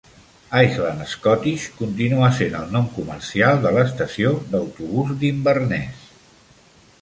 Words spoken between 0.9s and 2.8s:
Scottish continua sent el